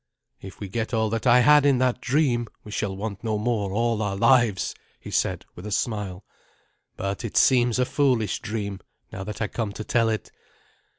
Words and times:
"If 0.41 0.59
we 0.59 0.67
get 0.67 0.95
all 0.95 1.11
that 1.11 1.27
I 1.27 1.41
had 1.41 1.63
in 1.63 1.77
that 1.77 2.01
dream, 2.01 2.47
we 2.63 2.71
shall 2.71 2.97
want 2.97 3.23
no 3.23 3.37
more 3.37 3.71
all 3.71 4.01
our 4.01 4.15
lives," 4.15 4.73
he 4.99 5.11
said, 5.11 5.45
with 5.53 5.67
a 5.67 5.71
smile; 5.71 6.25
"but 6.97 7.23
it 7.23 7.37
seems 7.37 7.77
a 7.77 7.85
foolish 7.85 8.39
dream, 8.39 8.79
now 9.11 9.23
that 9.23 9.43
I 9.43 9.47
come 9.47 9.71
to 9.73 9.83
tell 9.83 10.09
it." 10.09 10.31